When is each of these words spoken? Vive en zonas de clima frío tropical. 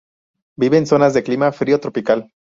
Vive 0.57 0.77
en 0.79 0.87
zonas 0.87 1.13
de 1.13 1.21
clima 1.21 1.51
frío 1.51 1.79
tropical. 1.79 2.27